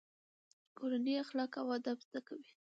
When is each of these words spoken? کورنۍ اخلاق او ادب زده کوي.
کورنۍ 0.77 1.15
اخلاق 1.23 1.51
او 1.61 1.67
ادب 1.77 1.97
زده 2.07 2.19
کوي. 2.27 2.49